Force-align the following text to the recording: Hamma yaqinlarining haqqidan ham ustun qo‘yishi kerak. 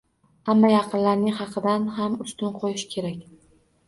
Hamma 0.51 0.69
yaqinlarining 0.69 1.35
haqqidan 1.41 1.85
ham 1.97 2.15
ustun 2.25 2.57
qo‘yishi 2.65 2.89
kerak. 2.95 3.21